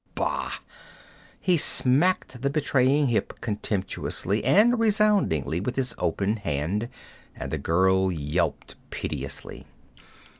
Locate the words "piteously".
8.89-9.67